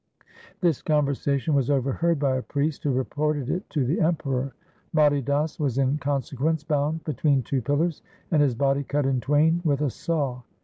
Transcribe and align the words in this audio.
This 0.61 0.81
conversation 0.81 1.53
was 1.53 1.69
overheard 1.69 2.17
by 2.17 2.35
a 2.35 2.41
priest 2.41 2.81
who 2.83 2.91
reported 2.91 3.51
it 3.51 3.69
to 3.69 3.85
the 3.85 4.01
Emperor. 4.01 4.51
Mati 4.93 5.21
Das 5.21 5.59
was 5.59 5.77
in 5.77 5.99
con 5.99 6.23
sequence 6.23 6.63
bound 6.63 7.03
between 7.03 7.43
two 7.43 7.61
pillars 7.61 8.01
and 8.31 8.41
his 8.41 8.55
body 8.55 8.83
cut 8.83 9.05
in 9.05 9.21
twain 9.21 9.61
with 9.63 9.79
a 9.81 9.91
saw. 9.91 10.41